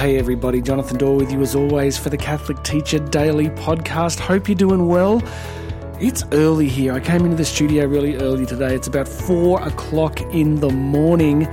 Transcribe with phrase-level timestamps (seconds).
[0.00, 4.18] hey everybody, Jonathan Doyle with you as always for the Catholic Teacher Daily podcast.
[4.18, 5.22] Hope you're doing well.
[6.00, 6.94] It's early here.
[6.94, 8.74] I came into the studio really early today.
[8.74, 11.46] It's about four o'clock in the morning.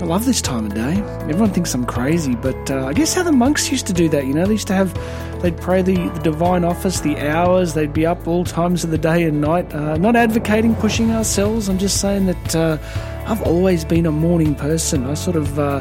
[0.00, 1.02] I love this time of day.
[1.28, 4.24] Everyone thinks I'm crazy, but uh, I guess how the monks used to do that.
[4.24, 4.94] You know, they used to have,
[5.42, 8.96] they'd pray the, the divine office, the hours, they'd be up all times of the
[8.96, 9.70] day and night.
[9.74, 11.68] Uh, not advocating pushing ourselves.
[11.68, 12.78] I'm just saying that uh,
[13.26, 15.04] I've always been a morning person.
[15.04, 15.80] I sort of uh,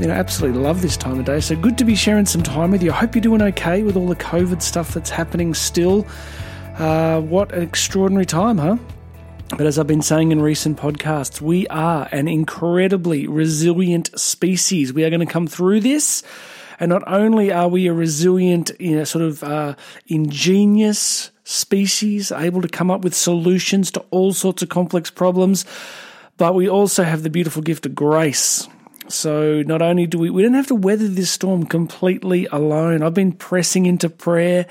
[0.00, 1.40] you know, absolutely love this time of day.
[1.40, 2.90] So good to be sharing some time with you.
[2.90, 6.06] I hope you're doing okay with all the COVID stuff that's happening still.
[6.78, 8.78] Uh, what an extraordinary time, huh?
[9.50, 14.92] But as I've been saying in recent podcasts, we are an incredibly resilient species.
[14.92, 16.22] We are going to come through this.
[16.78, 19.74] And not only are we a resilient, you know, sort of uh,
[20.06, 25.66] ingenious species, able to come up with solutions to all sorts of complex problems,
[26.38, 28.66] but we also have the beautiful gift of grace.
[29.12, 33.02] So not only do we, we don't have to weather this storm completely alone.
[33.02, 34.66] I've been pressing into prayer.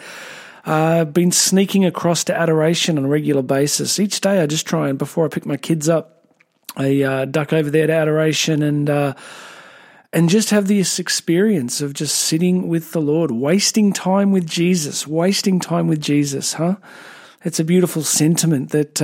[0.66, 4.00] I've uh, been sneaking across to adoration on a regular basis.
[4.00, 6.26] Each day I just try and, before I pick my kids up,
[6.76, 9.14] I uh, duck over there to adoration and, uh,
[10.14, 15.08] and just have this experience of just sitting with the Lord, wasting time with Jesus,
[15.08, 16.76] wasting time with Jesus, huh?
[17.44, 19.02] It's a beautiful sentiment that,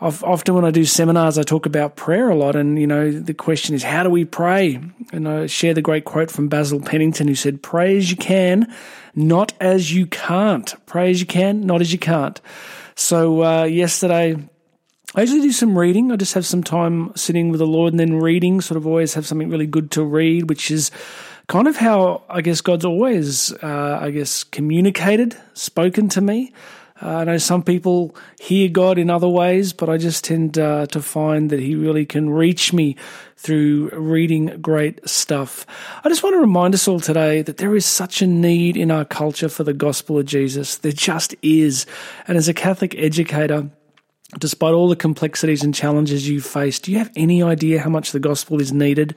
[0.00, 2.56] uh, often when I do seminars, I talk about prayer a lot.
[2.56, 4.80] And, you know, the question is, how do we pray?
[5.12, 8.72] And I share the great quote from Basil Pennington, who said, Pray as you can,
[9.14, 10.74] not as you can't.
[10.86, 12.40] Pray as you can, not as you can't.
[12.94, 14.36] So, uh, yesterday,
[15.14, 16.12] I usually do some reading.
[16.12, 19.14] I just have some time sitting with the Lord and then reading, sort of always
[19.14, 20.90] have something really good to read, which is
[21.48, 26.54] kind of how I guess God's always, uh, I guess, communicated, spoken to me.
[27.02, 30.86] Uh, I know some people hear God in other ways, but I just tend uh,
[30.86, 32.96] to find that He really can reach me
[33.36, 35.66] through reading great stuff.
[36.04, 38.90] I just want to remind us all today that there is such a need in
[38.90, 40.76] our culture for the gospel of Jesus.
[40.76, 41.86] There just is.
[42.28, 43.70] And as a Catholic educator,
[44.38, 48.12] despite all the complexities and challenges you face, do you have any idea how much
[48.12, 49.16] the gospel is needed?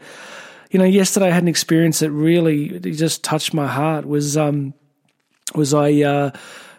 [0.72, 4.06] You know, yesterday I had an experience that really just touched my heart.
[4.06, 4.74] Was um,
[5.54, 6.32] was I uh,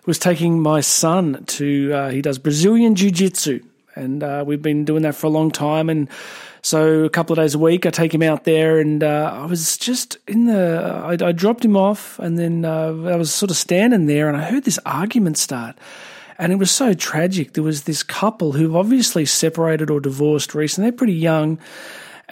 [0.06, 3.60] was taking my son to, uh, he does Brazilian Jiu Jitsu.
[3.96, 5.88] And uh, we've been doing that for a long time.
[5.88, 6.08] And
[6.62, 8.80] so a couple of days a week, I take him out there.
[8.80, 12.18] And uh, I was just in the, I, I dropped him off.
[12.18, 15.76] And then uh, I was sort of standing there and I heard this argument start.
[16.38, 17.52] And it was so tragic.
[17.52, 20.90] There was this couple who obviously separated or divorced recently.
[20.90, 21.58] They're pretty young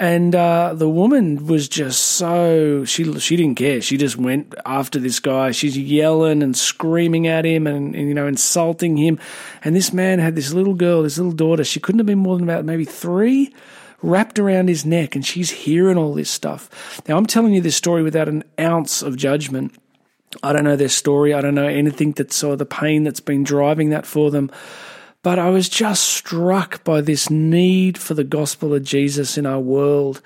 [0.03, 3.81] and uh, the woman was just so she she didn't care.
[3.81, 5.53] She just went after this guy.
[5.53, 9.21] She's yelling and screaming at him and, and, you know insulting him.
[9.63, 11.63] And this man had this little girl, this little daughter.
[11.63, 13.55] She couldn't have been more than about maybe three,
[14.03, 17.01] wrapped around his neck, and she's hearing all this stuff.
[17.07, 19.73] Now I'm telling you this story without an ounce of judgment.
[20.43, 21.33] I don't know their story.
[21.33, 24.51] I don't know anything that's or the pain that's been driving that for them.
[25.23, 29.61] But I was just struck by this need for the gospel of Jesus in our
[29.61, 30.21] world.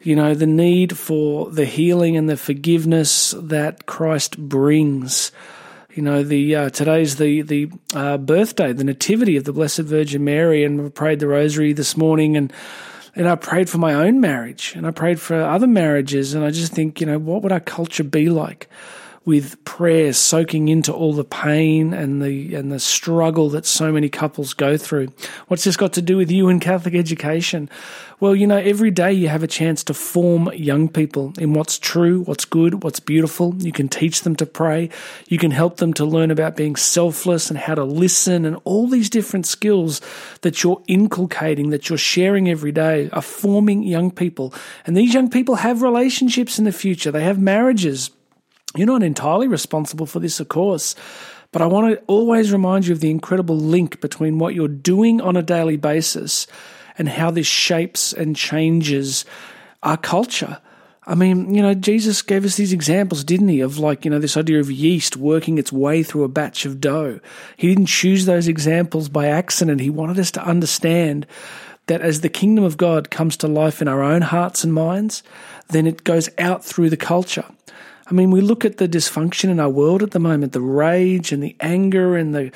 [0.00, 5.30] You know, the need for the healing and the forgiveness that Christ brings.
[5.94, 10.24] You know, the uh, today's the the uh, birthday, the nativity of the Blessed Virgin
[10.24, 12.50] Mary, and we prayed the Rosary this morning, and
[13.14, 16.50] and I prayed for my own marriage, and I prayed for other marriages, and I
[16.50, 18.70] just think, you know, what would our culture be like?
[19.26, 24.08] With prayer soaking into all the pain and the and the struggle that so many
[24.08, 25.08] couples go through.
[25.48, 27.68] What's this got to do with you and Catholic education?
[28.18, 31.78] Well, you know, every day you have a chance to form young people in what's
[31.78, 33.54] true, what's good, what's beautiful.
[33.58, 34.90] You can teach them to pray.
[35.28, 38.88] You can help them to learn about being selfless and how to listen and all
[38.88, 40.02] these different skills
[40.42, 44.52] that you're inculcating, that you're sharing every day are forming young people.
[44.86, 47.10] And these young people have relationships in the future.
[47.10, 48.10] They have marriages
[48.76, 50.94] you're not entirely responsible for this, of course,
[51.52, 55.20] but I want to always remind you of the incredible link between what you're doing
[55.20, 56.46] on a daily basis
[56.96, 59.24] and how this shapes and changes
[59.82, 60.58] our culture.
[61.06, 64.20] I mean, you know, Jesus gave us these examples, didn't he, of like, you know,
[64.20, 67.18] this idea of yeast working its way through a batch of dough.
[67.56, 69.80] He didn't choose those examples by accident.
[69.80, 71.26] He wanted us to understand
[71.86, 75.24] that as the kingdom of God comes to life in our own hearts and minds,
[75.70, 77.46] then it goes out through the culture.
[78.10, 81.30] I mean, we look at the dysfunction in our world at the moment, the rage
[81.30, 82.50] and the anger and the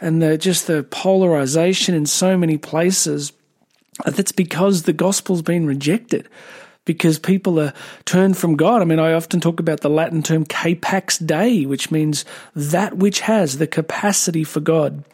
[0.00, 3.32] and the just the polarization in so many places.
[4.04, 6.28] That's because the gospel's been rejected.
[6.84, 7.72] Because people are
[8.06, 8.82] turned from God.
[8.82, 12.24] I mean, I often talk about the Latin term capax Dei, which means
[12.56, 15.04] that which has the capacity for God.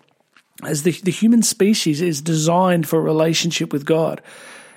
[0.65, 4.23] As the, the human species is designed for a relationship with God.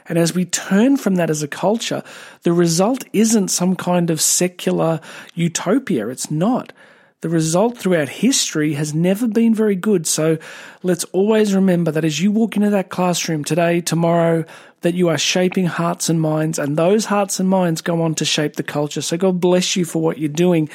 [0.08, 2.04] And as we turn from that as a culture,
[2.44, 5.00] the result isn't some kind of secular
[5.36, 6.08] utopia.
[6.08, 6.74] It's not.
[7.22, 10.08] The result throughout history has never been very good.
[10.08, 10.40] So
[10.82, 14.44] let's always remember that as you walk into that classroom today, tomorrow,
[14.82, 18.26] that you are shaping hearts and minds, and those hearts and minds go on to
[18.26, 19.02] shape the culture.
[19.02, 20.70] So God bless you for what you're doing.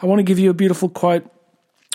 [0.00, 1.28] I want to give you a beautiful quote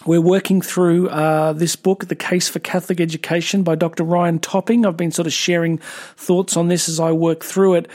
[0.06, 4.04] we're working through uh, this book, The Case for Catholic Education by Dr.
[4.04, 4.86] Ryan Topping.
[4.86, 5.80] I've been sort of sharing
[6.16, 7.88] thoughts on this as I work through it.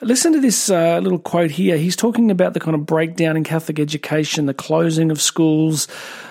[0.00, 1.76] Listen to this uh, little quote here.
[1.76, 5.88] He's talking about the kind of breakdown in Catholic education, the closing of schools,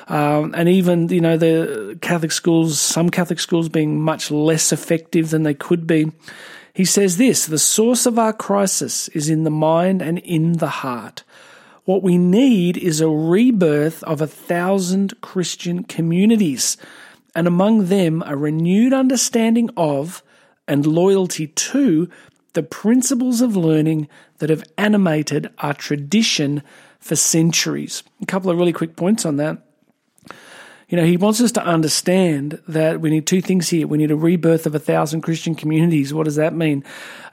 [0.08, 5.30] um, and even, you know, the Catholic schools, some Catholic schools being much less effective
[5.30, 6.12] than they could be.
[6.74, 10.70] He says this The source of our crisis is in the mind and in the
[10.70, 11.24] heart.
[11.90, 16.78] What we need is a rebirth of a thousand Christian communities,
[17.34, 20.22] and among them a renewed understanding of
[20.68, 22.08] and loyalty to
[22.54, 24.08] the principles of learning
[24.38, 26.62] that have animated our tradition
[27.00, 28.04] for centuries.
[28.22, 29.58] A couple of really quick points on that.
[30.90, 33.86] You know, he wants us to understand that we need two things here.
[33.86, 36.16] We need a rebirth of a thousand Christian communities.
[36.16, 36.84] What does that mean?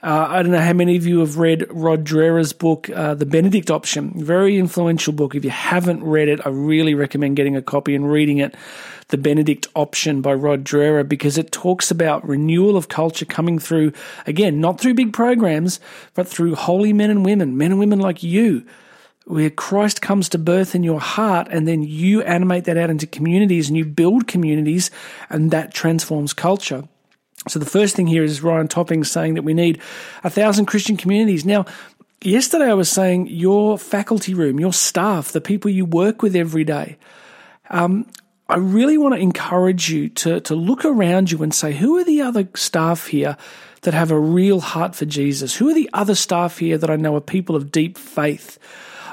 [0.03, 3.25] Uh, I don't know how many of you have read Rod Dreher's book, uh, The
[3.25, 4.23] Benedict Option.
[4.23, 5.33] Very influential book.
[5.33, 8.53] If you haven't read it, I really recommend getting a copy and reading it.
[9.07, 13.91] The Benedict Option by Rod Dreher, because it talks about renewal of culture coming through,
[14.27, 15.79] again, not through big programs,
[16.13, 18.67] but through holy men and women, men and women like you
[19.27, 23.05] where Christ comes to birth in your heart and then you animate that out into
[23.05, 24.89] communities and you build communities
[25.29, 26.87] and that transforms culture.
[27.49, 29.81] So the first thing here is Ryan Topping saying that we need
[30.23, 31.45] a thousand Christian communities.
[31.45, 31.65] Now,
[32.21, 36.63] yesterday I was saying your faculty room, your staff, the people you work with every
[36.63, 36.97] day.
[37.69, 38.07] Um,
[38.47, 42.05] I really want to encourage you to, to look around you and say, who are
[42.05, 43.35] the other staff here
[43.81, 45.57] that have a real heart for Jesus?
[45.57, 48.57] Who are the other staff here that I know are people of deep faith?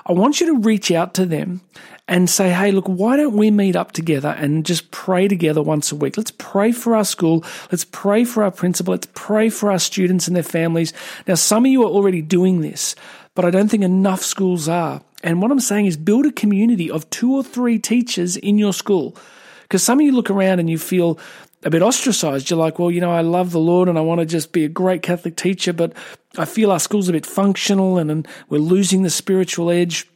[0.07, 1.63] I want you to reach out to them
[2.07, 5.91] and say, hey, look, why don't we meet up together and just pray together once
[5.91, 6.19] a week?
[6.19, 7.43] Let's pray for our school.
[7.73, 8.93] Let's pray for our principal.
[8.93, 10.93] Let's pray for our students and their families.
[11.27, 12.95] Now, some of you are already doing this,
[13.35, 15.01] but I don't think enough schools are.
[15.23, 18.75] And what I'm saying is build a community of two or three teachers in your
[18.75, 19.17] school.
[19.65, 21.19] Because some of you look around and you feel
[21.65, 22.51] a bit ostracized.
[22.51, 24.65] You're like, well, you know, I love the Lord and I want to just be
[24.65, 25.93] a great Catholic teacher, but
[26.37, 30.09] I feel our school's a bit functional and, and we're losing the spiritual edge.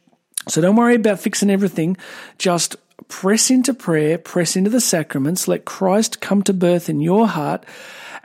[0.48, 1.96] So don't worry about fixing everything.
[2.36, 2.76] Just
[3.08, 7.64] press into prayer, press into the sacraments, let Christ come to birth in your heart,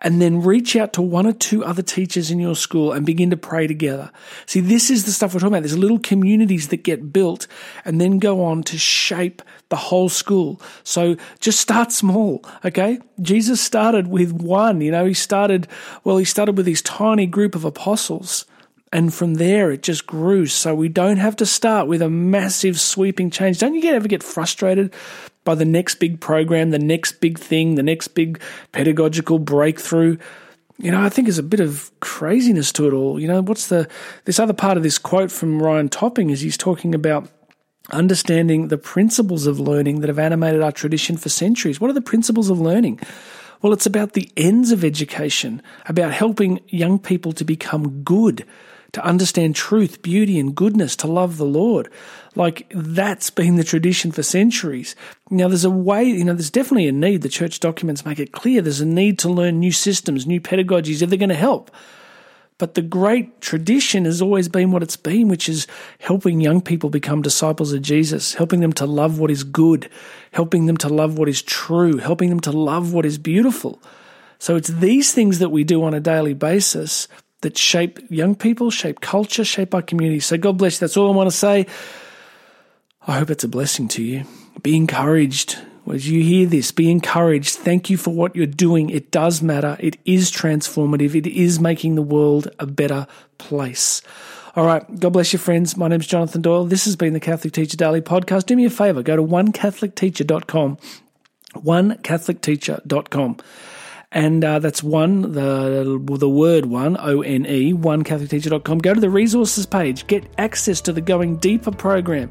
[0.03, 3.29] and then reach out to one or two other teachers in your school and begin
[3.29, 4.11] to pray together.
[4.45, 5.63] See, this is the stuff we're talking about.
[5.63, 7.47] There's little communities that get built
[7.85, 10.61] and then go on to shape the whole school.
[10.83, 12.99] So just start small, okay?
[13.21, 15.67] Jesus started with one, you know, he started,
[16.03, 18.45] well, he started with his tiny group of apostles.
[18.91, 20.45] And from there, it just grew.
[20.45, 23.57] So we don't have to start with a massive sweeping change.
[23.57, 24.93] Don't you ever get frustrated
[25.43, 28.41] by the next big program, the next big thing, the next big
[28.71, 30.17] pedagogical breakthrough.
[30.77, 33.19] You know, I think there's a bit of craziness to it all.
[33.19, 33.87] You know, what's the
[34.25, 37.29] this other part of this quote from Ryan Topping is he's talking about
[37.91, 41.81] understanding the principles of learning that have animated our tradition for centuries.
[41.81, 42.99] What are the principles of learning?
[43.61, 48.45] Well, it's about the ends of education, about helping young people to become good,
[48.93, 51.89] to understand truth, beauty, and goodness, to love the Lord.
[52.35, 54.95] Like that's been the tradition for centuries.
[55.29, 57.21] Now there's a way, you know, there's definitely a need.
[57.21, 61.01] The church documents make it clear there's a need to learn new systems, new pedagogies
[61.01, 61.71] if they're going to help.
[62.59, 65.65] But the great tradition has always been what it's been, which is
[65.99, 69.89] helping young people become disciples of Jesus, helping them to love what is good,
[70.31, 73.81] helping them to love what is true, helping them to love what is beautiful.
[74.37, 77.07] So it's these things that we do on a daily basis
[77.43, 80.19] that shape young people, shape culture, shape our community.
[80.19, 80.79] So God bless you.
[80.81, 81.67] That's all I want to say.
[83.05, 84.25] I hope it's a blessing to you.
[84.61, 85.59] Be encouraged.
[85.91, 87.55] As you hear this, be encouraged.
[87.55, 88.89] Thank you for what you're doing.
[88.89, 89.75] It does matter.
[89.79, 91.13] It is transformative.
[91.13, 93.05] It is making the world a better
[93.37, 94.01] place.
[94.55, 94.83] All right.
[94.99, 95.75] God bless you, friends.
[95.75, 96.65] My name is Jonathan Doyle.
[96.65, 98.45] This has been the Catholic Teacher Daily Podcast.
[98.45, 99.03] Do me a favor.
[99.03, 100.77] Go to onecatholicteacher.com.
[101.55, 103.37] Onecatholicteacher.com.
[104.13, 108.77] And uh, that's one, the, the word one, O N E, onecatholicteacher.com.
[108.77, 110.05] Go to the resources page.
[110.05, 112.29] Get access to the Going Deeper program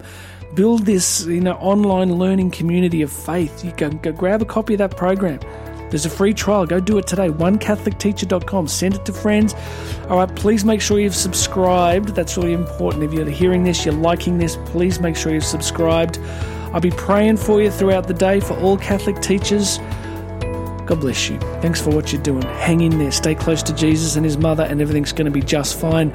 [0.54, 3.64] build this you know online learning community of faith.
[3.64, 5.40] You can go grab a copy of that program.
[5.92, 6.64] There's a free trial.
[6.64, 7.28] Go do it today.
[7.28, 8.66] OneCatholicTeacher.com.
[8.66, 9.54] Send it to friends.
[10.08, 12.14] All right, please make sure you've subscribed.
[12.14, 13.04] That's really important.
[13.04, 16.18] If you're hearing this, you're liking this, please make sure you've subscribed.
[16.72, 19.78] I'll be praying for you throughout the day for all Catholic teachers.
[20.86, 21.38] God bless you.
[21.60, 22.42] Thanks for what you're doing.
[22.42, 23.12] Hang in there.
[23.12, 26.12] Stay close to Jesus and his mother, and everything's going to be just fine.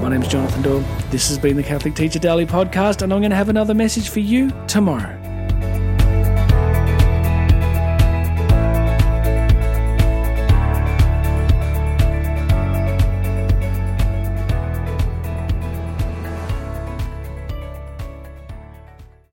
[0.00, 0.84] My name's Jonathan Doyle.
[1.10, 4.08] This has been the Catholic Teacher Daily Podcast, and I'm going to have another message
[4.08, 5.29] for you tomorrow.